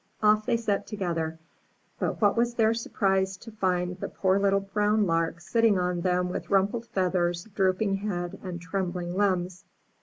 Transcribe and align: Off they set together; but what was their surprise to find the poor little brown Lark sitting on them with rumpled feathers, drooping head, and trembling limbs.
Off 0.23 0.47
they 0.47 0.57
set 0.57 0.87
together; 0.87 1.37
but 1.99 2.19
what 2.19 2.35
was 2.35 2.55
their 2.55 2.73
surprise 2.73 3.37
to 3.37 3.51
find 3.51 3.99
the 3.99 4.09
poor 4.09 4.39
little 4.39 4.59
brown 4.61 5.05
Lark 5.05 5.39
sitting 5.39 5.77
on 5.77 6.01
them 6.01 6.29
with 6.29 6.49
rumpled 6.49 6.87
feathers, 6.87 7.43
drooping 7.53 7.97
head, 7.97 8.39
and 8.41 8.59
trembling 8.59 9.13
limbs. 9.15 9.63